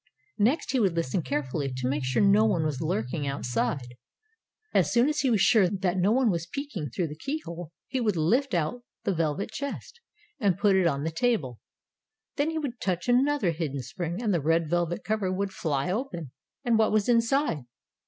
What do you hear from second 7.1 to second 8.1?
keyhole, he